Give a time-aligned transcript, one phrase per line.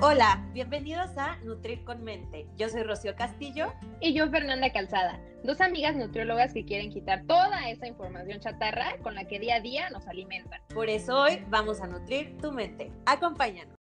[0.00, 2.46] Hola, bienvenidos a Nutrir con Mente.
[2.56, 3.72] Yo soy Rocío Castillo.
[4.00, 9.16] Y yo Fernanda Calzada, dos amigas nutriólogas que quieren quitar toda esa información chatarra con
[9.16, 10.60] la que día a día nos alimentan.
[10.72, 12.92] Por eso hoy vamos a nutrir tu mente.
[13.06, 13.74] Acompáñanos.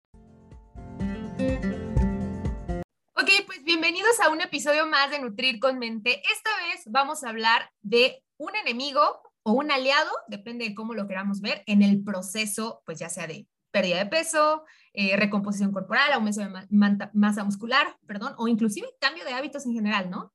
[3.13, 6.23] Ok, pues bienvenidos a un episodio más de Nutrir con Mente.
[6.33, 11.07] Esta vez vamos a hablar de un enemigo o un aliado, depende de cómo lo
[11.07, 14.63] queramos ver, en el proceso, pues ya sea de pérdida de peso,
[14.93, 20.09] eh, recomposición corporal, aumento de masa muscular, perdón, o inclusive cambio de hábitos en general,
[20.09, 20.33] ¿no?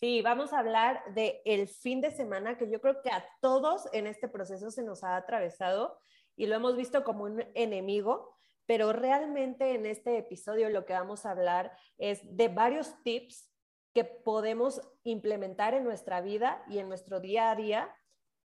[0.00, 3.88] Sí, vamos a hablar de el fin de semana que yo creo que a todos
[3.92, 5.96] en este proceso se nos ha atravesado
[6.34, 8.34] y lo hemos visto como un enemigo,
[8.66, 13.48] pero realmente en este episodio lo que vamos a hablar es de varios tips
[13.94, 17.94] que podemos implementar en nuestra vida y en nuestro día a día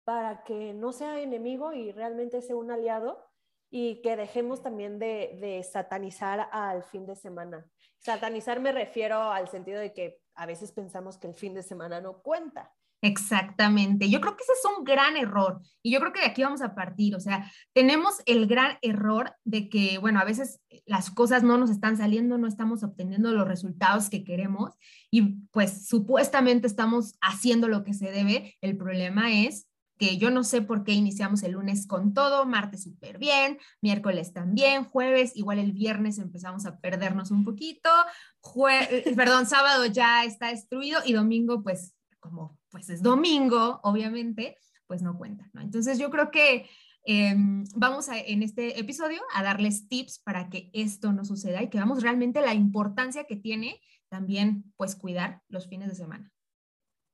[0.06, 3.31] para que no sea enemigo y realmente sea un aliado
[3.72, 7.66] y que dejemos también de, satanizar al fin de semana.
[8.00, 12.02] Satanizar me refiero al sentido de que a veces pensamos que el fin de semana
[12.02, 12.74] no cuenta.
[13.04, 14.10] Exactamente.
[14.10, 16.62] Yo creo que ese es un gran error y yo creo que de aquí vamos
[16.62, 17.16] a partir.
[17.16, 21.72] O sea, tenemos el gran error de que, bueno, a veces las cosas no nos
[21.72, 24.76] están saliendo, no estamos obteniendo los resultados que queremos
[25.10, 28.56] y pues supuestamente estamos haciendo lo que se debe.
[28.62, 29.71] El problema es
[30.02, 34.34] que yo no sé por qué iniciamos el lunes con todo, martes súper bien, miércoles
[34.34, 37.88] también, jueves, igual el viernes empezamos a perdernos un poquito,
[38.68, 44.58] eh, perdón, sábado ya está destruido y domingo pues como pues es domingo, obviamente,
[44.88, 45.62] pues no cuenta, ¿no?
[45.62, 46.68] Entonces yo creo que
[47.04, 51.78] em, vamos en este episodio a darles tips para que esto no suceda y que
[51.78, 53.80] veamos realmente la importancia que tiene
[54.10, 56.32] también pues cuidar los fines de semana.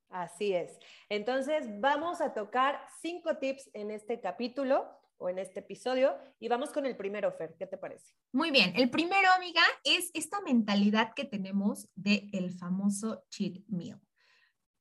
[0.09, 0.79] Así es.
[1.09, 6.69] Entonces, vamos a tocar cinco tips en este capítulo o en este episodio y vamos
[6.69, 7.55] con el primero, Fer.
[7.57, 8.13] ¿Qué te parece?
[8.31, 8.73] Muy bien.
[8.75, 13.99] El primero, amiga, es esta mentalidad que tenemos del el famoso cheat meal.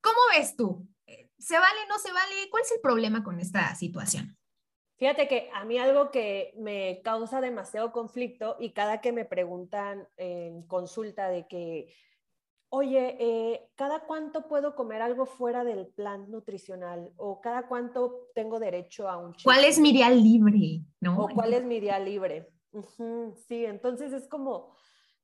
[0.01, 0.87] ¿Cómo ves tú?
[1.37, 2.49] ¿Se vale, no se vale?
[2.49, 4.37] ¿Cuál es el problema con esta situación?
[4.97, 10.07] Fíjate que a mí algo que me causa demasiado conflicto y cada que me preguntan
[10.17, 11.93] en consulta de que
[12.69, 17.11] oye, eh, ¿cada cuánto puedo comer algo fuera del plan nutricional?
[17.17, 20.81] ¿O cada cuánto tengo derecho a un ¿Cuál es mi día libre?
[20.99, 21.23] ¿No?
[21.23, 22.49] ¿O cuál es mi día libre?
[23.47, 24.75] sí, entonces es como,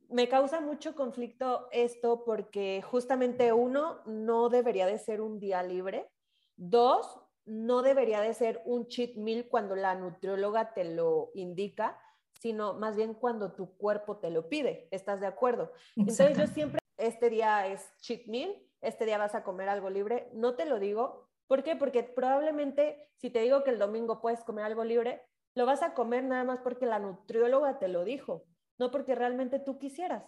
[0.10, 6.10] me causa mucho conflicto esto porque justamente uno, no debería de ser un día libre.
[6.56, 12.00] Dos, no debería de ser un cheat meal cuando la nutrióloga te lo indica,
[12.40, 14.88] sino más bien cuando tu cuerpo te lo pide.
[14.92, 15.72] ¿Estás de acuerdo?
[15.96, 20.30] Entonces yo siempre este día es cheat meal, este día vas a comer algo libre.
[20.34, 21.30] No te lo digo.
[21.48, 21.76] ¿Por qué?
[21.76, 25.22] Porque probablemente si te digo que el domingo puedes comer algo libre,
[25.56, 28.44] lo vas a comer nada más porque la nutrióloga te lo dijo,
[28.78, 30.24] no porque realmente tú quisieras.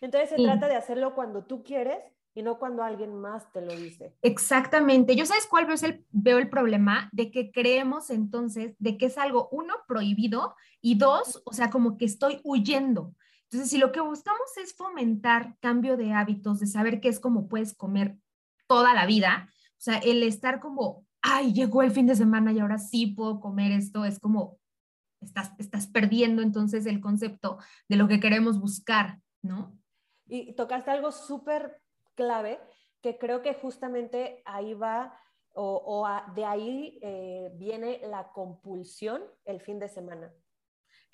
[0.00, 2.02] Entonces se trata de hacerlo cuando tú quieres
[2.34, 4.14] y no cuando alguien más te lo dice.
[4.20, 5.16] Exactamente.
[5.16, 9.16] Yo sabes cuál veo el, veo el problema de que creemos entonces de que es
[9.16, 13.14] algo, uno, prohibido y dos, o sea, como que estoy huyendo.
[13.56, 17.48] Entonces, si lo que buscamos es fomentar cambio de hábitos, de saber qué es como
[17.48, 18.18] puedes comer
[18.66, 22.58] toda la vida, o sea, el estar como, ay, llegó el fin de semana y
[22.58, 24.58] ahora sí puedo comer esto, es como,
[25.22, 27.56] estás, estás perdiendo entonces el concepto
[27.88, 29.74] de lo que queremos buscar, ¿no?
[30.26, 31.80] Y tocaste algo súper
[32.14, 32.60] clave,
[33.00, 35.18] que creo que justamente ahí va,
[35.54, 40.30] o, de ahí eh, viene la compulsión el fin de semana.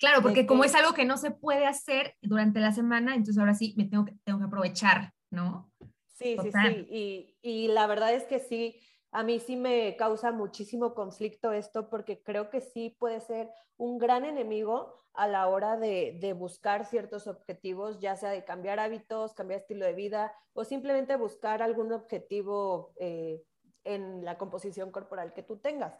[0.03, 3.53] Claro, porque como es algo que no se puede hacer durante la semana, entonces ahora
[3.53, 5.71] sí me tengo que, tengo que aprovechar, ¿no?
[6.13, 6.87] Sí, sí, sí.
[6.89, 8.81] Y, y, la verdad es que sí,
[9.11, 13.97] a mí sí me causa muchísimo conflicto esto porque creo que sí puede ser un
[13.97, 19.33] gran enemigo a la hora de, de, buscar ciertos objetivos, ya sea de cambiar hábitos,
[19.33, 23.41] cambiar estilo de vida o simplemente buscar algún objetivo eh,
[23.85, 25.97] en la composición corporal que tú tengas.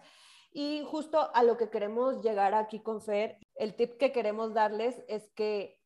[0.54, 5.04] Y justo a lo que queremos llegar aquí con Fer, el tip que queremos darles
[5.08, 5.80] es que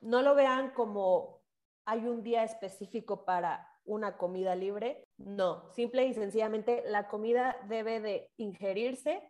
[0.00, 1.42] no lo vean como
[1.84, 5.04] hay un día específico para una comida libre.
[5.18, 9.20] No, simple y sencillamente la comida debe de ingerirse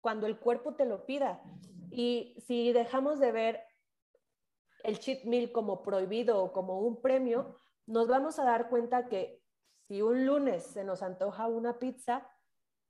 [0.00, 1.42] cuando el cuerpo te lo pida.
[1.90, 3.64] Y si dejamos de ver
[4.84, 9.42] el cheat meal como prohibido o como un premio, nos vamos a dar cuenta que
[9.86, 12.26] si un lunes se nos antoja una pizza,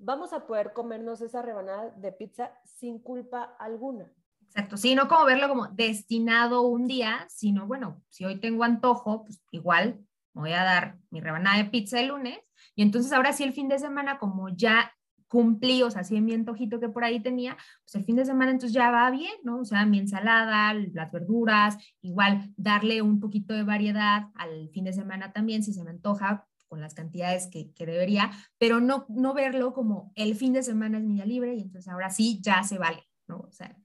[0.01, 4.11] vamos a poder comernos esa rebanada de pizza sin culpa alguna.
[4.47, 9.25] Exacto, sí, no como verlo como destinado un día, sino bueno, si hoy tengo antojo,
[9.25, 10.01] pues igual
[10.33, 12.39] voy a dar mi rebanada de pizza el lunes
[12.75, 14.93] y entonces ahora sí el fin de semana como ya
[15.29, 18.51] cumplí, o sea, si mi antojito que por ahí tenía, pues el fin de semana
[18.51, 19.61] entonces ya va bien, ¿no?
[19.61, 24.93] O sea, mi ensalada, las verduras, igual darle un poquito de variedad al fin de
[24.93, 29.35] semana también, si se me antoja, con las cantidades que, que, debería, pero no, no
[29.35, 32.63] verlo como el fin de semana es mi día libre y entonces ahora sí ya
[32.63, 33.41] se vale, ¿no?
[33.41, 33.77] O sea,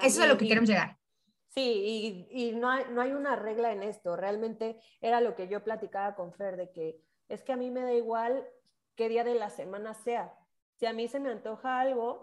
[0.00, 0.96] eso es a lo que queremos llegar.
[1.48, 5.48] Sí, y, y no, hay, no hay una regla en esto, realmente era lo que
[5.48, 8.46] yo platicaba con Fer, de que es que a mí me da igual
[8.94, 10.32] qué día de la semana sea,
[10.76, 12.22] si a mí se me antoja algo,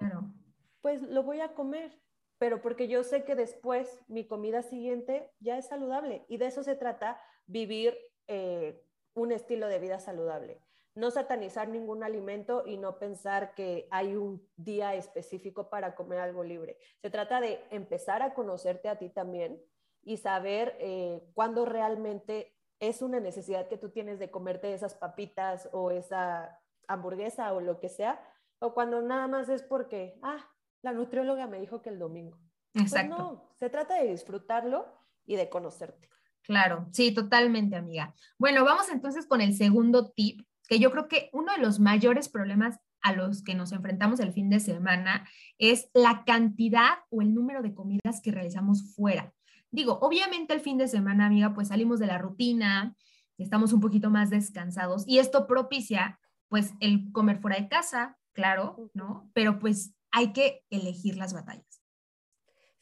[0.81, 1.99] pues lo voy a comer,
[2.37, 6.63] pero porque yo sé que después mi comida siguiente ya es saludable y de eso
[6.63, 7.97] se trata vivir
[8.27, 8.81] eh,
[9.15, 10.61] un estilo de vida saludable.
[10.93, 16.43] No satanizar ningún alimento y no pensar que hay un día específico para comer algo
[16.43, 16.77] libre.
[17.01, 19.61] Se trata de empezar a conocerte a ti también
[20.03, 25.67] y saber eh, cuándo realmente es una necesidad que tú tienes de comerte esas papitas
[25.71, 28.21] o esa hamburguesa o lo que sea,
[28.59, 30.49] o cuando nada más es porque, ah,
[30.81, 32.37] la nutrióloga me dijo que el domingo.
[32.73, 33.17] Pues Exacto.
[33.17, 34.85] no, se trata de disfrutarlo
[35.25, 36.09] y de conocerte.
[36.45, 38.13] Claro, sí, totalmente, amiga.
[38.37, 42.29] Bueno, vamos entonces con el segundo tip, que yo creo que uno de los mayores
[42.29, 45.27] problemas a los que nos enfrentamos el fin de semana
[45.57, 49.33] es la cantidad o el número de comidas que realizamos fuera.
[49.71, 52.95] Digo, obviamente el fin de semana, amiga, pues salimos de la rutina,
[53.37, 58.89] estamos un poquito más descansados y esto propicia pues el comer fuera de casa, claro,
[58.93, 59.29] ¿no?
[59.33, 61.74] Pero pues hay que elegir las batallas.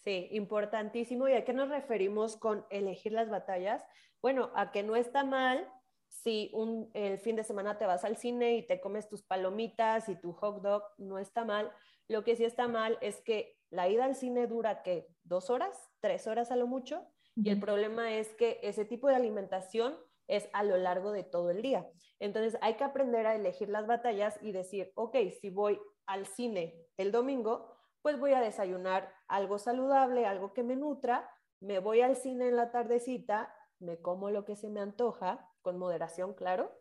[0.03, 1.29] Sí, importantísimo.
[1.29, 3.83] ¿Y a qué nos referimos con elegir las batallas?
[4.21, 5.69] Bueno, a que no está mal
[6.09, 10.09] si un, el fin de semana te vas al cine y te comes tus palomitas
[10.09, 11.71] y tu hot dog, no está mal.
[12.07, 15.07] Lo que sí está mal es que la ida al cine dura, ¿qué?
[15.23, 15.89] ¿Dos horas?
[16.01, 17.07] ¿Tres horas a lo mucho?
[17.35, 19.97] Y el problema es que ese tipo de alimentación
[20.27, 21.89] es a lo largo de todo el día.
[22.19, 26.75] Entonces hay que aprender a elegir las batallas y decir, ok, si voy al cine
[26.97, 27.72] el domingo,
[28.03, 31.27] pues voy a desayunar algo saludable, algo que me nutra,
[31.61, 35.79] me voy al cine en la tardecita, me como lo que se me antoja, con
[35.79, 36.71] moderación, claro,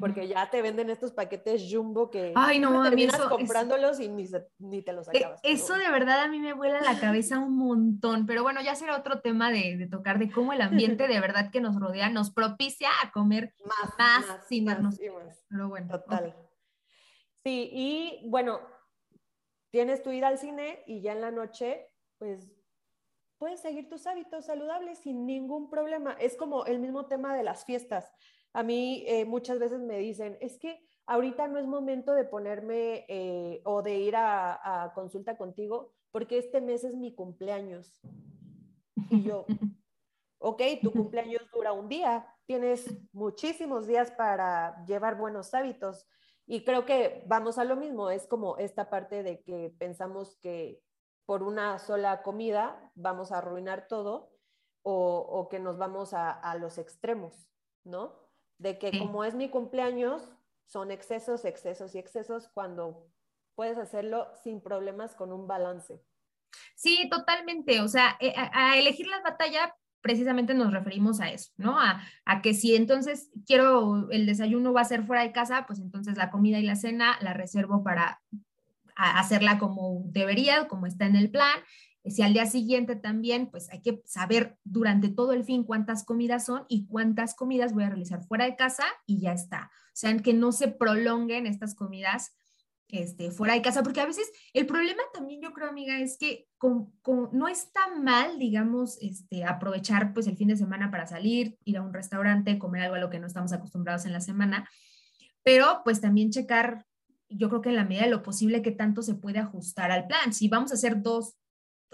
[0.00, 4.26] porque ya te venden estos paquetes jumbo que Ay, no, terminas comprándolos y ni,
[4.58, 5.40] ni, te los e, acabas.
[5.44, 8.96] Eso de verdad a mí me vuela la cabeza un montón, pero bueno, ya será
[8.96, 12.32] otro tema de, de, tocar de cómo el ambiente de verdad que nos rodea nos
[12.32, 14.98] propicia a comer más, más, sin darnos.
[15.48, 15.88] Pero bueno.
[15.88, 16.34] Total.
[17.44, 18.60] Sí, y bueno,
[19.72, 22.52] tienes tu ida al cine y ya en la noche, pues
[23.38, 26.12] puedes seguir tus hábitos saludables sin ningún problema.
[26.20, 28.12] Es como el mismo tema de las fiestas
[28.52, 33.04] a mí eh, muchas veces me dicen, es que ahorita no es momento de ponerme
[33.08, 38.00] eh, o de ir a, consulta contigo porque este mes es mi cumpleaños.
[39.10, 39.46] Y yo,
[40.38, 46.06] ok, tu cumpleaños dura un día, tienes muchísimos días para llevar buenos hábitos.
[46.46, 50.82] Y creo que vamos a lo mismo, es como esta parte de que pensamos que
[51.24, 54.32] por una sola comida vamos a arruinar todo
[54.84, 57.48] o, que nos vamos a, a los extremos,
[57.84, 58.22] ¿no?
[58.62, 60.30] de que como es mi cumpleaños,
[60.66, 63.08] son excesos, excesos y excesos cuando
[63.56, 66.00] puedes hacerlo sin problemas con un balance.
[66.76, 67.80] Sí, totalmente.
[67.80, 71.78] O sea, eh, a, elegir la batalla precisamente nos referimos a eso, ¿no?
[71.78, 72.02] A,
[72.42, 76.30] que si entonces quiero, el desayuno va a ser fuera de casa, pues entonces la
[76.30, 78.20] comida y la cena la reservo para
[78.96, 81.58] hacerla como debería, como está en el plan,
[82.04, 86.44] si al día siguiente también, pues hay que saber durante todo el fin cuántas comidas
[86.44, 89.70] son y cuántas comidas voy a realizar fuera de casa y ya está.
[89.86, 92.34] O sea, que no se prolonguen estas comidas
[92.92, 96.46] este, fuera de casa, porque a veces el problema también yo creo, amiga, es que
[97.32, 101.82] no está mal, digamos, este, aprovechar pues el fin de semana para salir, ir a
[101.82, 104.68] un restaurante, comer algo a lo que no estamos acostumbrados en la semana,
[105.42, 106.84] pero pues también checar,
[107.30, 110.06] yo creo que en la medida de lo posible, que tanto se puede ajustar al
[110.06, 110.34] plan.
[110.34, 111.34] Si vamos a hacer dos,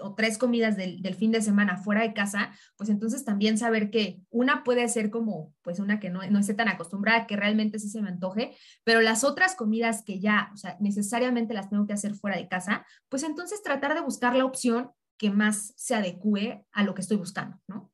[0.01, 4.21] o tres comidas del, fin de semana fuera de casa, pues entonces también saber que
[4.29, 7.89] una puede ser como, pues una que no, no esté tan acostumbrada, que realmente sí
[7.89, 11.93] se me antoje, pero las otras comidas que ya, o sea, necesariamente las tengo que
[11.93, 16.65] hacer fuera de casa, pues entonces tratar de buscar la opción que más se adecue
[16.71, 17.91] a lo que estoy buscando, ¿no?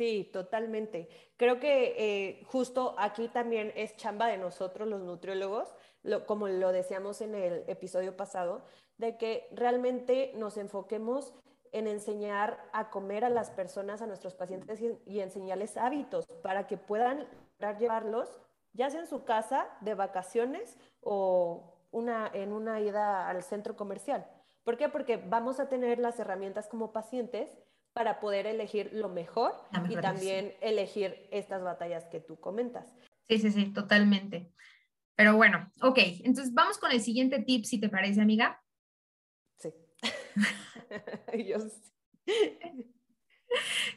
[0.00, 1.10] Sí, totalmente.
[1.36, 5.68] Creo que eh, justo aquí también es chamba de nosotros los nutriólogos,
[6.26, 8.64] como lo decíamos en el episodio pasado,
[8.98, 11.34] de que realmente nos enfoquemos
[11.72, 16.76] en enseñar a comer a las personas, a nuestros pacientes y, enseñarles hábitos para que
[16.76, 17.26] puedan
[17.78, 18.40] llevarlos,
[18.72, 24.26] ya sea en su casa, de vacaciones o una, en una ida al centro comercial.
[24.64, 24.88] ¿Por qué?
[24.88, 27.50] Porque vamos a tener las herramientas como pacientes
[27.92, 29.52] para poder elegir lo mejor,
[29.88, 32.94] y también elegir estas batallas que tú comentas.
[33.28, 34.52] Sí, sí, sí, totalmente.
[35.20, 38.58] Pero bueno, ok, entonces vamos con el siguiente tip, si te parece, amiga.
[39.58, 39.68] Sí.
[41.46, 41.58] Yo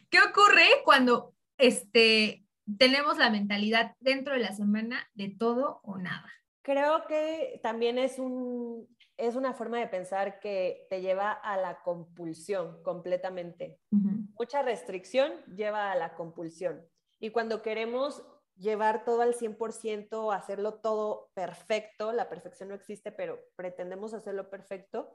[0.10, 2.46] ¿Qué ocurre cuando este,
[2.78, 6.30] tenemos la mentalidad dentro de la semana de todo o nada?
[6.62, 11.82] Creo que también es, un, es una forma de pensar que te lleva a la
[11.84, 13.80] compulsión completamente.
[13.92, 16.86] Mucha restricción lleva a la compulsión.
[17.18, 18.26] Y cuando queremos
[18.56, 25.10] llevar todo al 100%, hacerlo todo perfecto, la perfección no existe, pero pretendemos hacerlo perfecto,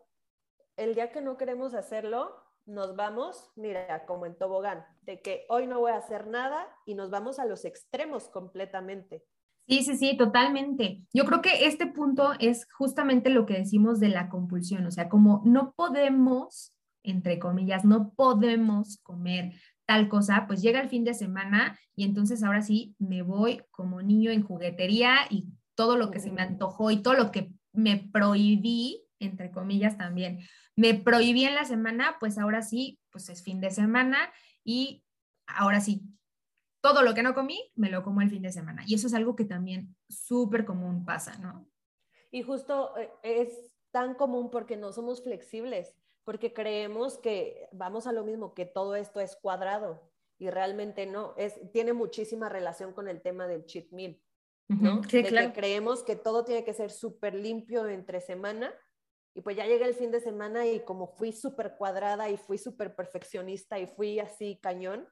[0.77, 5.67] el día que no queremos hacerlo, nos vamos, mira, como en tobogán, de que hoy
[5.67, 9.25] no voy a hacer nada y nos vamos a los extremos completamente.
[9.67, 11.03] Sí, sí, sí, totalmente.
[11.13, 15.09] Yo creo que este punto es justamente lo que decimos de la compulsión, o sea,
[15.09, 19.55] como no podemos, entre comillas, no podemos comer
[19.89, 24.03] tal cosa, pues llega el fin de semana y entonces ahora sí me voy como
[24.03, 27.97] niño en juguetería y todo lo que se me antojó y todo lo que me
[27.97, 30.41] prohibí, entre comillas también,
[30.77, 34.31] me prohibí en la semana, pues ahora sí, pues es fin de semana
[34.63, 35.05] y
[35.47, 36.03] ahora sí,
[36.83, 38.83] todo lo que no comí, me lo como el fin de semana.
[38.87, 41.67] Y eso es algo que también súper común pasa, ¿no?
[42.31, 45.97] Y justo eh, es tan común porque no somos flexibles,
[46.29, 49.99] porque creemos que vamos a lo mismo, que todo esto es cuadrado
[50.39, 54.21] y realmente no, es, tiene muchísima relación con el tema del cheat meal.
[54.69, 55.03] ¿no?
[55.05, 55.49] Sí, claro.
[55.49, 58.75] que creemos que todo tiene que ser súper limpio entre semana
[59.35, 62.59] y pues ya llega el fin de semana y como fui súper cuadrada y fui
[62.59, 65.09] súper perfeccionista y fui así cañón,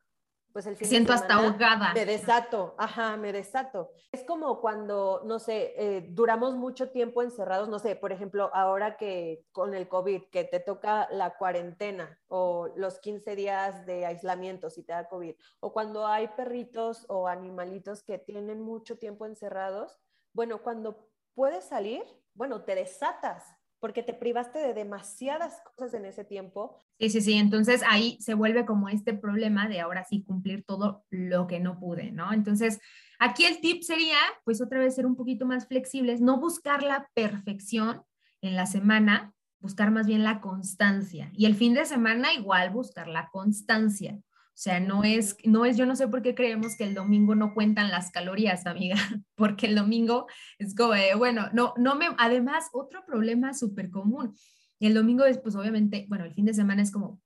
[0.56, 1.92] pues el fin Siento de hasta ahogada.
[1.92, 3.90] Me desato, ajá, me desato.
[4.10, 8.96] Es como cuando, no sé, eh, duramos mucho tiempo encerrados, no sé, por ejemplo, ahora
[8.96, 14.70] que con el COVID, que te toca la cuarentena o los 15 días de aislamiento
[14.70, 19.98] si te da COVID, o cuando hay perritos o animalitos que tienen mucho tiempo encerrados,
[20.32, 23.44] bueno, cuando puedes salir, bueno, te desatas
[23.78, 26.82] porque te privaste de demasiadas cosas en ese tiempo.
[26.98, 31.04] Sí, sí, sí, entonces ahí se vuelve como este problema de ahora sí cumplir todo
[31.10, 32.32] lo que no pude, ¿no?
[32.32, 32.80] Entonces,
[33.18, 37.10] aquí el tip sería, pues otra vez ser un poquito más flexibles, no buscar la
[37.12, 38.02] perfección
[38.40, 41.30] en la semana, buscar más bien la constancia.
[41.34, 44.18] Y el fin de semana igual buscar la constancia.
[44.56, 47.34] O sea, no es, no es, yo no sé por qué creemos que el domingo
[47.34, 48.96] no cuentan las calorías, amiga,
[49.34, 54.34] porque el domingo es como, bueno, no, no me, además, otro problema súper común.
[54.80, 57.20] El domingo es, pues obviamente, bueno, el fin de semana es como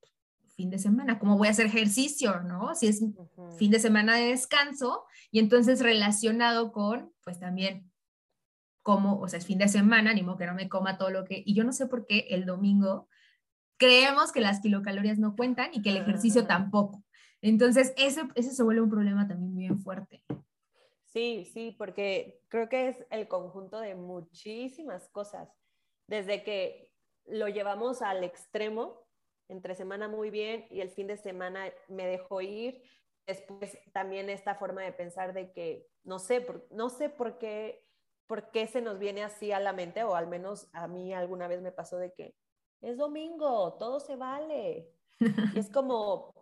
[0.61, 2.75] fin de semana, ¿cómo voy a hacer ejercicio, no?
[2.75, 3.03] Si es
[3.57, 7.91] fin de semana de descanso y entonces relacionado con, pues también,
[8.83, 11.25] como, o sea, es fin de semana, ni modo que no me coma todo lo
[11.25, 13.09] que, y yo no sé por qué el domingo
[13.79, 17.03] creemos que las kilocalorías no cuentan y que el ejercicio tampoco.
[17.41, 20.23] Entonces, ese, ese se vuelve un problema también bien fuerte.
[21.07, 25.49] Sí, sí, porque creo que es el conjunto de muchísimas cosas.
[26.07, 26.90] Desde que
[27.31, 29.07] lo llevamos al extremo,
[29.49, 32.83] entre semana muy bien y el fin de semana me dejó ir.
[33.27, 37.85] Después también esta forma de pensar de que no sé, no sé por qué,
[38.27, 41.49] por qué se nos viene así a la mente, o al menos a mí alguna
[41.49, 42.35] vez me pasó de que
[42.81, 44.91] es domingo, todo se vale.
[45.55, 46.33] Y es como,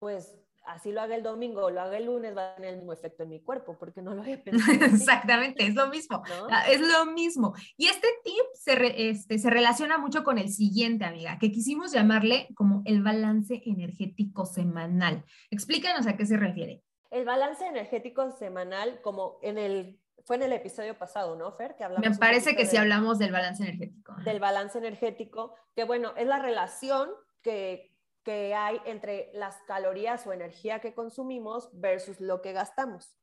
[0.00, 2.76] pues así lo haga el domingo o lo haga el lunes, va a tener el
[2.78, 4.84] mismo efecto en mi cuerpo, porque no lo había pensado.
[4.84, 7.54] Exactamente, es lo mismo, ah, es lo mismo.
[7.76, 12.48] Y este tip se, este, se relaciona mucho con el siguiente, amiga, que quisimos llamarle
[12.54, 15.24] como el balance energético semanal.
[15.50, 16.82] Explícanos a qué se refiere.
[17.10, 21.76] El balance energético semanal, como en el fue en el episodio pasado, ¿no, Fer?
[21.76, 24.14] Que hablamos Me parece que sí hablamos del balance energético.
[24.24, 27.10] Del balance energético, que bueno, es la relación
[27.42, 27.93] que
[28.24, 33.16] que hay entre las calorías o energía que consumimos versus lo que gastamos.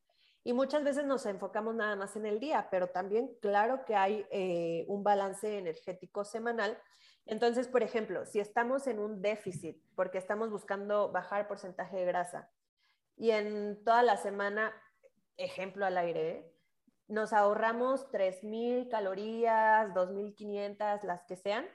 [0.43, 4.25] Y muchas veces nos enfocamos nada más en el día, pero también claro que hay
[4.31, 6.81] eh, un balance energético semanal.
[7.25, 12.49] Entonces, por ejemplo, si estamos en un déficit porque estamos buscando bajar porcentaje de grasa
[13.15, 14.73] y en toda la semana,
[15.37, 16.51] ejemplo al aire, ¿eh?
[17.07, 21.67] nos ahorramos 3.000 calorías, 2.500, las que sean,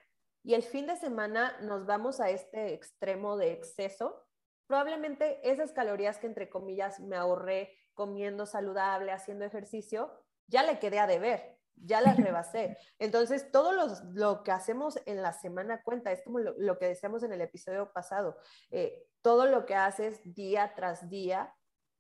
[0.47, 4.25] y el fin de semana nos vamos a este extremo de exceso,
[4.69, 10.09] probablemente esas calorías que entre comillas me ahorré comiendo saludable, haciendo ejercicio,
[10.47, 12.79] ya le quedé a deber, ya las rebasé.
[13.01, 13.73] Entonces, todo
[14.13, 17.93] lo que hacemos en la semana cuenta, es como lo, que decíamos en el episodio
[17.93, 18.39] pasado,
[18.71, 21.53] eh, todo lo que haces día tras día,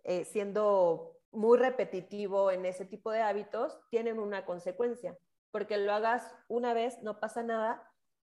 [0.05, 5.19] eh, siendo muy repetitivo en ese tipo de hábitos, tienen una consecuencia,
[5.51, 7.83] porque lo hagas una vez, no pasa nada,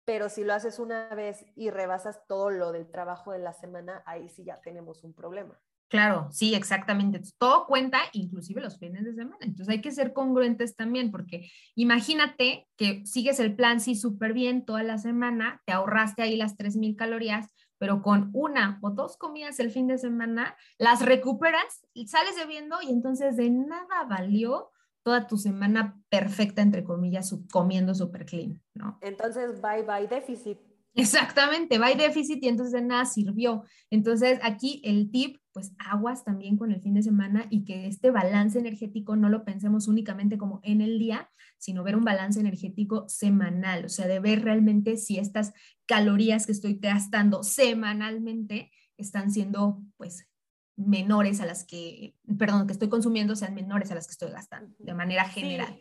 [0.05, 4.03] pero si lo haces una vez y rebasas todo lo del trabajo de la semana,
[4.07, 5.59] ahí sí ya tenemos un problema.
[5.89, 7.21] Claro, sí, exactamente.
[7.39, 9.39] Todo cuenta, inclusive los fines de semana.
[9.43, 14.65] Entonces hay que ser congruentes también, porque imagínate que sigues el plan, sí, súper bien
[14.65, 19.61] toda la semana, te ahorraste ahí las 3.000 calorías, pero con una o dos comidas
[19.61, 24.71] el fin de semana, las recuperas, sales bebiendo y entonces de nada valió
[25.05, 28.99] toda tu semana perfecta, entre comillas, comiendo súper clean, ¿no?
[29.03, 30.59] Entonces, bye bye déficit.
[30.97, 33.65] Exactamente, bye déficit y entonces de nada sirvió.
[33.91, 38.11] Entonces, aquí el tip pues aguas también con el fin de semana y que este
[38.11, 43.09] balance energético no lo pensemos únicamente como en el día, sino ver un balance energético
[43.09, 45.53] semanal, o sea, de ver realmente si estas
[45.87, 50.27] calorías que estoy gastando semanalmente están siendo pues
[50.77, 54.75] menores a las que, perdón, que estoy consumiendo sean menores a las que estoy gastando
[54.79, 55.79] de manera general.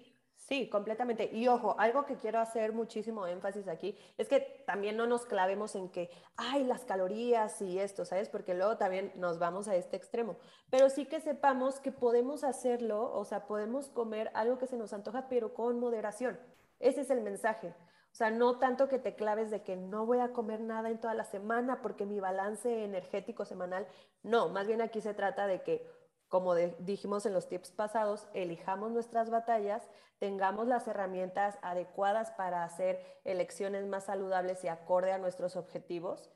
[0.48, 1.30] Sí, completamente.
[1.34, 5.74] Y ojo, algo que quiero hacer muchísimo énfasis aquí es que también no nos clavemos
[5.76, 8.28] en que, ay, las calorías y esto, ¿sabes?
[8.28, 10.38] Porque luego también nos vamos a este extremo.
[10.70, 14.92] Pero sí que sepamos que podemos hacerlo, o sea, podemos comer algo que se nos
[14.92, 16.38] antoja, pero con moderación.
[16.80, 17.74] Ese es el mensaje.
[18.14, 21.00] O sea, no tanto que te claves de que no voy a comer nada en
[21.00, 23.88] toda la semana porque mi balance energético semanal,
[24.22, 25.90] no, más bien aquí se trata de que
[26.34, 33.00] como dijimos en los tips pasados, elijamos nuestras batallas, tengamos las herramientas adecuadas para hacer
[33.24, 36.32] elecciones más saludables y acorde a nuestros objetivos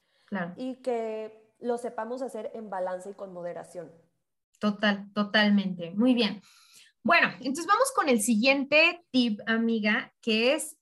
[0.55, 3.91] y que lo sepamos hacer en balance y con moderación.
[4.60, 5.91] Total, totalmente.
[5.96, 6.41] Muy bien.
[7.08, 10.76] Bueno, entonces vamos con el siguiente tip, amiga, que es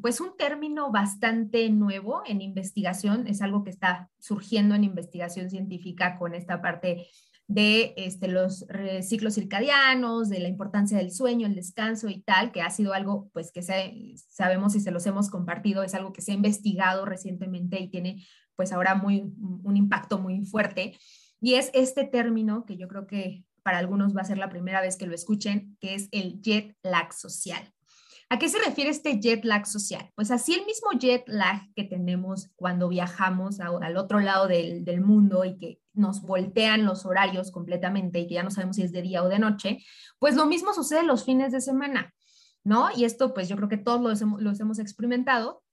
[0.00, 6.18] pues un término bastante nuevo en investigación, es algo que está surgiendo en investigación científica
[6.18, 7.08] con esta parte
[7.48, 8.64] de este, los
[9.02, 13.28] ciclos circadianos, de la importancia del sueño, el descanso y tal, que ha sido algo
[13.32, 17.80] pues que sabemos y se los hemos compartido, es algo que se ha investigado recientemente
[17.80, 20.96] y tiene pues ahora muy, un impacto muy fuerte.
[21.40, 24.80] Y es este término que yo creo que para algunos va a ser la primera
[24.80, 27.74] vez que lo escuchen, que es el jet lag social.
[28.28, 30.08] ¿A qué se refiere este jet lag social?
[30.14, 35.00] Pues así el mismo jet lag que tenemos cuando viajamos al otro lado del, del,
[35.00, 38.92] mundo y que nos voltean los horarios completamente y que ya no sabemos si es
[38.92, 39.78] de día o de noche,
[40.20, 42.14] pues lo mismo sucede los fines de semana,
[42.62, 42.90] ¿no?
[42.96, 45.64] Y esto pues yo creo que todos los los hemos experimentado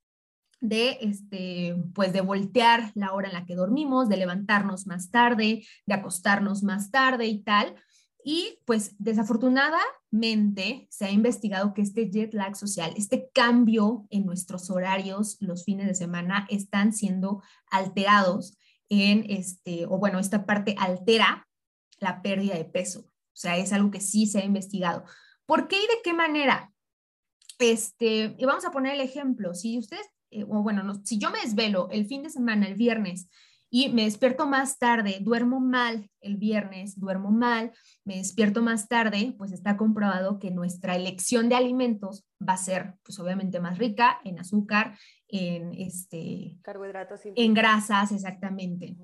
[0.63, 5.67] de este pues de voltear la hora en la que dormimos, de levantarnos más tarde,
[5.85, 7.75] de acostarnos más tarde y tal.
[8.23, 14.69] Y pues desafortunadamente se ha investigado que este jet lag social, este cambio en nuestros
[14.69, 18.57] horarios los fines de semana están siendo alterados
[18.89, 21.47] en este, o bueno, esta parte altera
[21.99, 23.01] la pérdida de peso.
[23.01, 25.03] O sea, es algo que sí se ha investigado.
[25.45, 26.71] ¿Por qué y de qué manera?
[27.59, 29.53] Este, y vamos a poner el ejemplo.
[29.53, 33.27] Si ustedes, eh, o bueno, si yo me desvelo el fin de semana, el viernes,
[33.75, 37.71] y me despierto más tarde, duermo mal el viernes, duermo mal,
[38.05, 42.93] me despierto más tarde, pues está comprobado que nuestra elección de alimentos va a ser,
[43.01, 44.95] pues obviamente más rica en azúcar,
[45.27, 46.55] en este...
[46.61, 47.21] Carbohidratos.
[47.35, 48.95] En grasas, exactamente.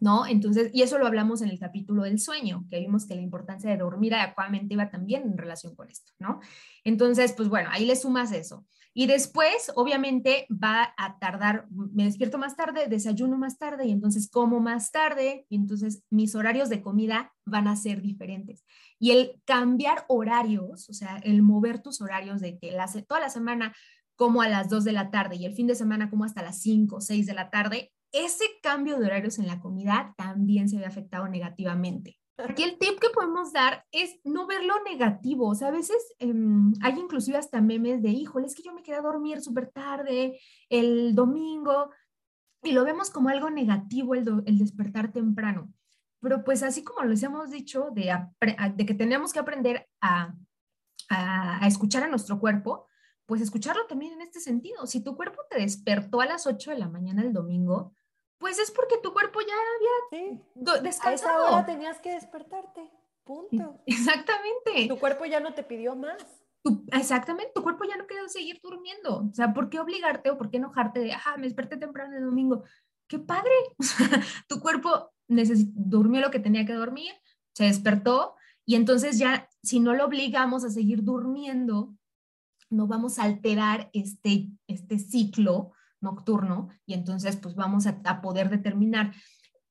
[0.00, 0.26] ¿No?
[0.26, 3.70] Entonces, y eso lo hablamos en el capítulo del sueño, que vimos que la importancia
[3.70, 6.40] de dormir adecuadamente iba también en relación con esto, ¿no?
[6.82, 8.66] Entonces, pues bueno, ahí le sumas eso.
[9.00, 14.28] Y después, obviamente, va a tardar, me despierto más tarde, desayuno más tarde y entonces
[14.30, 18.62] como más tarde y entonces mis horarios de comida van a ser diferentes.
[18.98, 23.30] Y el cambiar horarios, o sea, el mover tus horarios de que la, toda la
[23.30, 23.74] semana
[24.16, 26.60] como a las 2 de la tarde y el fin de semana como hasta las
[26.60, 30.76] 5 o 6 de la tarde, ese cambio de horarios en la comida también se
[30.76, 32.19] ve afectado negativamente.
[32.48, 35.48] Aquí el tip que podemos dar es no ver lo negativo.
[35.48, 38.82] O sea, a veces em, hay inclusive hasta memes de, híjole, es que yo me
[38.82, 41.90] quedé a dormir súper tarde el domingo
[42.62, 45.72] y lo vemos como algo negativo el, despertar temprano.
[46.20, 48.12] Pero pues así como les hemos dicho, de,
[48.86, 50.34] que tenemos que aprender a,
[51.08, 52.86] a, a escuchar a nuestro cuerpo,
[53.24, 54.86] pues escucharlo también en este sentido.
[54.86, 57.94] Si tu cuerpo te despertó a las 8 de la mañana el domingo,
[58.40, 61.10] pues es porque tu cuerpo ya había descansado.
[61.10, 62.90] A esa hora tenías que despertarte.
[63.22, 63.80] Punto.
[63.86, 64.88] Exactamente.
[64.88, 66.16] Tu cuerpo ya no te pidió más.
[66.92, 69.28] exactamente, tu cuerpo ya no quería seguir durmiendo.
[69.30, 72.24] O sea, ¿por qué obligarte o por qué enojarte de, ah, me desperté temprano el
[72.24, 72.64] domingo?
[73.06, 73.52] ¡Qué padre!
[74.48, 77.12] tu cuerpo durmió lo que tenía que dormir,
[77.54, 78.34] se despertó
[78.66, 81.94] y entonces ya, si no lo obligamos a seguir durmiendo,
[82.68, 89.12] no vamos a alterar este, este ciclo nocturno y entonces pues vamos a, poder determinar.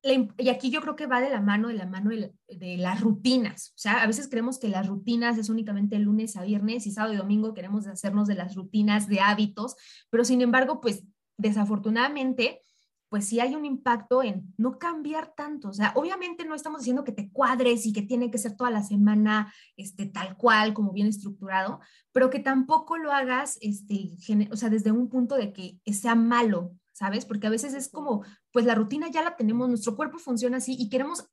[0.03, 3.71] y aquí yo creo que va de la mano, de la mano de, las rutinas.
[3.75, 7.13] O sea, a veces creemos que las rutinas es únicamente lunes a viernes y sábado
[7.13, 9.75] y domingo queremos hacernos de las rutinas de hábitos,
[10.09, 11.03] pero sin embargo, pues
[11.37, 12.61] desafortunadamente
[13.09, 15.69] pues sí hay un impacto en no cambiar tanto.
[15.69, 18.69] O sea, obviamente no estamos diciendo que te cuadres y que tiene que ser toda
[18.69, 21.79] la semana este, tal cual, como bien estructurado,
[22.11, 24.17] pero que tampoco lo hagas, este,
[24.51, 27.25] o sea, desde un punto de que sea malo, ¿sabes?
[27.25, 30.75] Porque a veces es como, pues la rutina ya la tenemos, nuestro cuerpo funciona así
[30.77, 31.27] y queremos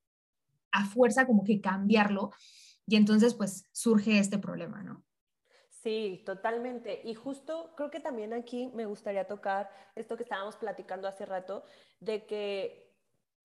[0.73, 2.33] a fuerza como que cambiarlo
[2.87, 5.06] y entonces pues surge este problema, ¿no?
[5.87, 7.01] Sí, totalmente.
[7.05, 11.63] Y justo creo que también aquí me gustaría tocar esto que estábamos platicando hace rato,
[12.01, 12.93] de que,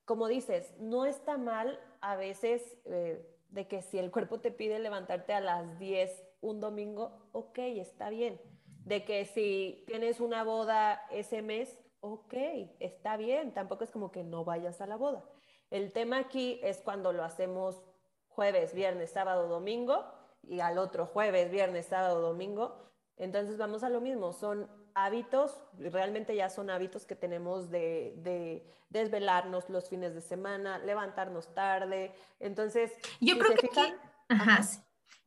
[0.06, 4.80] como dices, no está mal a veces eh, de que si el cuerpo te pide
[4.80, 6.10] levantarte a las 10
[6.42, 8.42] un domingo, ok, está bien.
[8.66, 12.34] De que si tienes una boda ese mes, ok,
[12.80, 13.54] está bien.
[13.54, 15.24] Tampoco es como que no vayas a la boda.
[15.70, 17.84] El tema aquí es cuando lo hacemos
[18.30, 22.92] jueves, viernes, sábado, domingo y al otro jueves, viernes, sábado, domingo.
[23.18, 29.70] Entonces vamos a lo mismo, son hábitos, realmente ya son hábitos que tenemos de, desvelarnos
[29.70, 32.14] los fines de semana, levantarnos tarde.
[32.40, 33.94] Entonces, yo creo que aquí,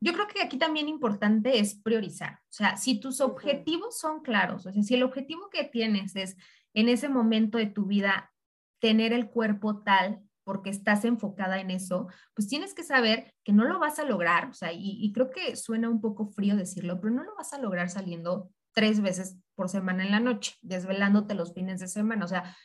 [0.01, 2.41] yo creo que aquí también importante es priorizar.
[2.49, 6.37] O sea, si tus objetivos son claros, o sea, si el objetivo que tienes es
[6.73, 8.31] en ese momento de tu vida
[8.79, 13.65] tener el cuerpo tal porque estás enfocada en eso, pues tienes que saber que no
[13.65, 17.13] lo vas a lograr, o sea, y, creo que suena un poco frío decirlo, pero
[17.13, 21.53] no lo vas a lograr saliendo tres veces por semana en la noche, desvelándote los
[21.53, 22.55] fines de semana, o sea,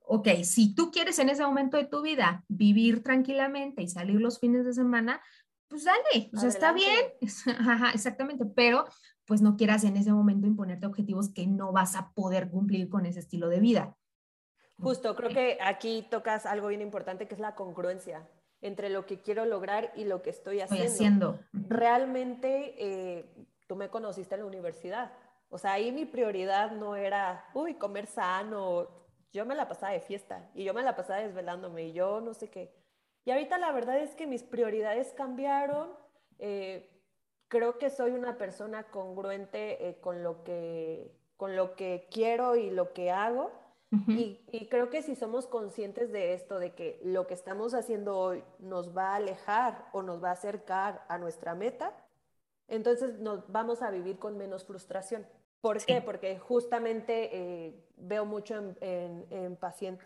[0.00, 4.38] ok, si tú quieres en ese momento de tu vida vivir tranquilamente y salir los
[4.38, 5.20] fines de semana,
[5.68, 7.04] pues dale, o sea, está bien,
[7.94, 8.86] exactamente, pero
[9.26, 13.04] pues no quieras en ese momento imponerte objetivos que no vas a poder cumplir con
[13.04, 13.96] ese estilo de vida.
[14.80, 18.28] Justo, creo que aquí tocas algo bien importante que es la congruencia
[18.60, 21.38] entre lo que quiero lograr y lo que estoy haciendo.
[21.52, 25.12] Realmente, eh, tú me conociste en la universidad.
[25.50, 28.88] O sea, ahí mi prioridad no era, uy, comer sano.
[29.32, 32.34] Yo me la pasaba de fiesta y yo me la pasaba desvelándome y yo no
[32.34, 32.74] sé qué.
[33.24, 35.90] Y ahorita la verdad es que mis prioridades cambiaron.
[36.38, 36.88] Eh,
[37.48, 42.70] creo que soy una persona congruente eh, con, lo que, con lo que quiero y
[42.70, 43.52] lo que hago
[43.90, 48.44] y, creo que si somos conscientes de esto, de que lo que estamos haciendo hoy
[48.58, 51.96] nos va a alejar o nos va a acercar a nuestra meta,
[52.66, 55.26] entonces nos vamos a vivir con menos frustración.
[55.62, 56.00] ¿Por qué?
[56.02, 59.56] Porque justamente eh, veo mucho en, en,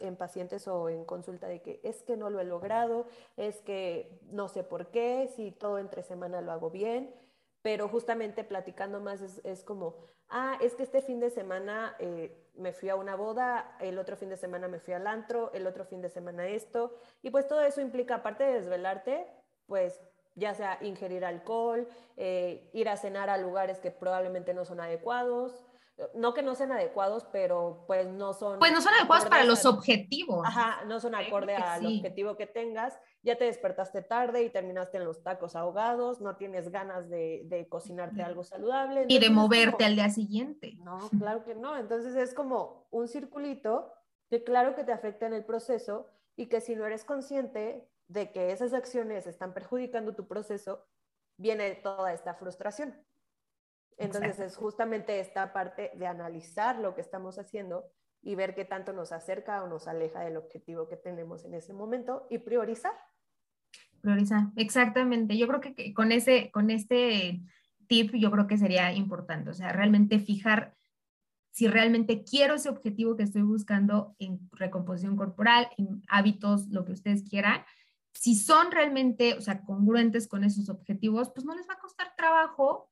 [0.01, 4.19] en, pacientes o en consulta de que es que no lo he logrado, es que
[4.31, 7.15] no sé por qué, si todo entre semana lo hago bien,
[7.63, 9.95] pero justamente platicando más es, como,
[10.29, 14.17] ah, es que este fin de semana eh, me fui a una boda, el otro
[14.17, 17.47] fin de semana me fui al antro, el otro fin de semana esto, y pues
[17.47, 19.27] todo eso implica, aparte de desvelarte,
[19.67, 20.01] pues
[20.35, 25.65] ya sea ingerir alcohol, eh, ir a cenar a lugares que probablemente no son adecuados,
[26.15, 28.59] no que no sean adecuados, pero pues no son...
[28.59, 30.47] Pues no son adecuados para los objetivos.
[30.47, 32.99] Ajá, no son acorde al objetivo que tengas.
[33.23, 37.69] Ya te despertaste tarde y terminaste en los tacos ahogados, no tienes ganas de, de
[37.69, 39.07] cocinarte algo saludable.
[39.09, 40.75] Y de moverte al día siguiente.
[40.79, 41.77] No, claro que no.
[41.77, 43.93] Entonces es como un circulito
[44.29, 48.33] que claro que te afecta en el proceso y que si no eres consciente de
[48.33, 50.85] que esas acciones están perjudicando tu proceso,
[51.37, 52.95] viene toda esta frustración.
[53.99, 57.85] Entonces es justamente esta parte de analizar lo que estamos haciendo
[58.23, 61.73] y ver qué tanto nos acerca o nos aleja del objetivo que tenemos en ese
[61.73, 62.93] momento y priorizar.
[64.01, 65.37] Priorizar, exactamente.
[65.37, 67.41] Yo creo que con, ese, con este
[67.89, 70.75] tip yo creo que sería importante, o sea, realmente fijar
[71.53, 76.93] si realmente quiero ese objetivo que estoy buscando en recomposición corporal, en hábitos, lo que
[76.93, 77.63] ustedes quieran,
[78.15, 82.15] si son realmente, o sea, congruentes con esos objetivos, pues no les va a costar
[82.17, 82.91] trabajo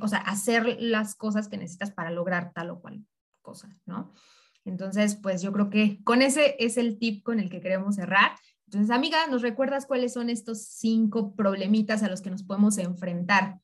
[0.00, 3.04] o sea, hacer las cosas que necesitas para lograr tal o cual
[3.42, 4.12] cosa, ¿no?
[4.64, 8.32] Entonces, pues yo creo que con ese es el tip con el que queremos cerrar.
[8.66, 13.58] Entonces, amiga, ¿nos recuerdas cuáles son estos cinco problemitas a los que nos podemos enfrentar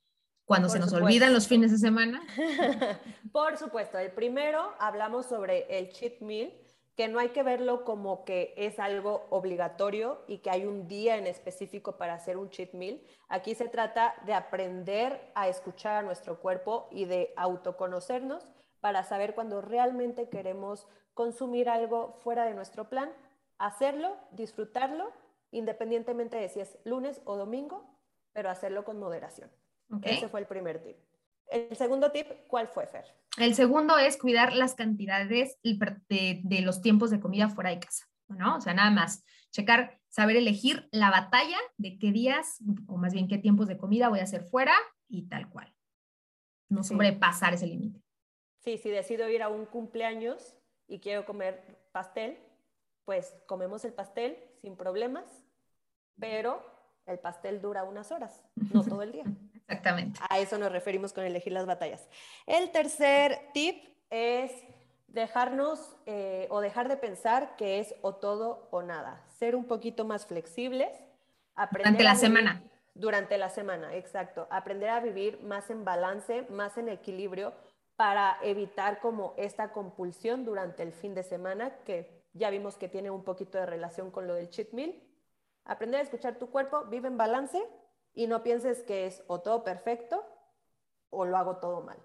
[0.44, 2.22] cuando se nos olvidan los fines de semana?
[3.32, 6.52] Por supuesto, el primero hablamos sobre el cheat meal,
[6.96, 11.16] que no hay que verlo como que es algo obligatorio y que hay un día
[11.16, 13.00] en específico para hacer un cheat meal.
[13.28, 18.48] Aquí se trata de aprender a escuchar a nuestro cuerpo y de autoconocernos
[18.80, 23.12] para saber cuando realmente queremos consumir algo fuera de nuestro plan,
[23.58, 25.12] hacerlo, disfrutarlo,
[25.50, 27.84] independientemente de si es lunes o domingo,
[28.32, 29.50] pero hacerlo con moderación.
[30.02, 30.96] Ese fue el primer tip.
[31.48, 33.04] El segundo tip, ¿cuál fue, Fer?
[33.38, 38.56] El segundo es cuidar las cantidades de, los tiempos de comida fuera de casa, ¿no?
[38.56, 43.28] O sea, nada más, checar, saber elegir la batalla de qué días, o más bien
[43.28, 44.74] qué tiempos de comida voy a hacer fuera
[45.08, 45.72] y tal cual.
[46.68, 48.00] No sobrepasar ese límite.
[48.58, 50.56] Sí, si decido ir a un cumpleaños,
[50.88, 52.38] y quiero comer pastel,
[53.04, 55.44] pues comemos el pastel sin problemas,
[56.18, 56.62] pero
[57.06, 59.24] el pastel dura unas horas, no todo el día.
[59.68, 60.20] Exactamente.
[60.28, 62.06] A eso nos referimos con elegir las batallas.
[62.46, 64.52] El tercer tip es
[65.08, 69.24] dejarnos eh, o dejar de pensar que es o todo o nada.
[69.28, 70.90] Ser un poquito más flexibles.
[71.72, 72.62] Durante la semana.
[72.94, 74.46] Durante la semana, exacto.
[74.50, 77.52] Aprender a vivir más en balance, más en equilibrio
[77.96, 83.10] para evitar como esta compulsión durante el fin de semana, que ya vimos que tiene
[83.10, 84.94] un poquito de relación con lo del cheat meal.
[85.64, 87.66] Aprender a escuchar tu cuerpo, vive en balance
[88.16, 90.24] y no pienses que es o todo perfecto
[91.10, 91.98] o lo hago todo mal.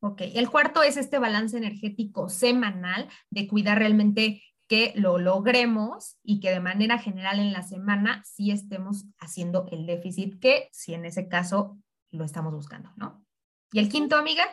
[0.00, 6.40] Ok, el cuarto es este balance energético semanal de cuidar realmente que lo logremos y
[6.40, 11.04] que de manera general en la semana sí estemos haciendo el déficit que si en
[11.04, 11.76] ese caso
[12.10, 13.24] lo estamos buscando, ¿no?
[13.72, 14.44] ¿Y el quinto, amiga?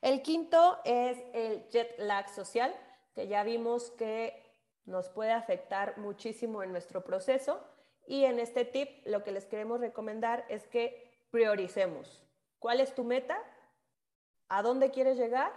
[0.00, 2.72] El quinto es el jet lag social,
[3.14, 4.40] que ya vimos que
[4.84, 7.60] nos puede afectar muchísimo en nuestro proceso.
[8.10, 12.22] Y en este tip lo que les queremos recomendar es que prioricemos.
[12.58, 13.38] ¿Cuál es tu meta?
[14.50, 15.50] a dónde quieres llegar,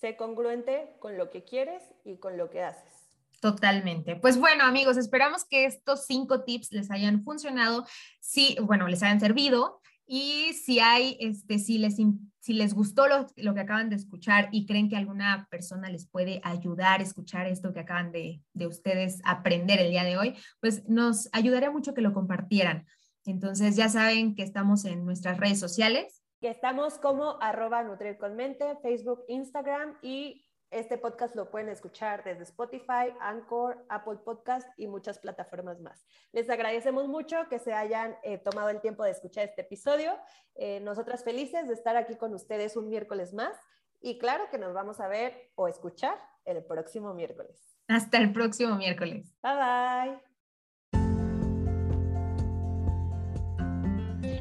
[0.00, 3.10] sé congruente con lo que quieres y con lo que haces.
[3.40, 4.16] Totalmente.
[4.16, 7.86] Pues bueno, amigos, esperamos que estos cinco tips les hayan funcionado,
[8.20, 11.96] si, bueno, les hayan servido y si hay, este, si les,
[12.40, 16.06] si les gustó lo, lo, que acaban de escuchar y creen que alguna persona les
[16.06, 20.34] puede ayudar a escuchar esto que acaban de, de ustedes aprender el día de hoy,
[20.60, 22.86] pues nos ayudaría mucho que lo compartieran.
[23.24, 28.36] Entonces ya saben que estamos en nuestras redes sociales que estamos como arroba Nutrir con
[28.36, 34.86] Mente, Facebook, Instagram y este podcast lo pueden escuchar desde Spotify, Anchor, Apple Podcast y
[34.88, 36.04] muchas plataformas más.
[36.32, 40.18] Les agradecemos mucho que se hayan eh, tomado el tiempo de escuchar este episodio.
[40.54, 43.56] Eh, nosotras felices de estar aquí con ustedes un miércoles más
[44.00, 47.78] y claro que nos vamos a ver o escuchar el próximo miércoles.
[47.88, 49.32] Hasta el próximo miércoles.
[49.42, 50.20] Bye bye.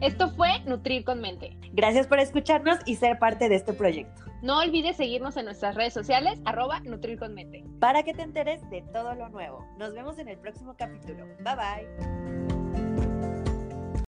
[0.02, 1.58] Esto fue Nutrir con Mente.
[1.72, 4.35] Gracias por escucharnos y ser parte de este proyecto.
[4.46, 6.80] No olvides seguirnos en nuestras redes sociales, arroba.
[7.80, 9.66] Para que te enteres de todo lo nuevo.
[9.80, 11.26] Nos vemos en el próximo capítulo.
[11.40, 12.55] Bye bye.